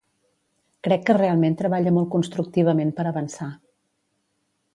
Crec 0.87 1.03
que 1.09 1.15
realment 1.17 1.57
treballa 1.59 1.93
molt 1.99 2.09
constructivament 2.17 2.95
per 3.01 3.07
avançar. 3.13 3.51